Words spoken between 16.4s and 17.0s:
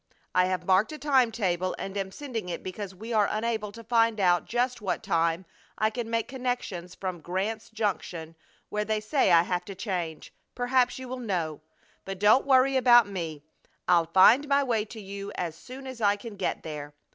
there.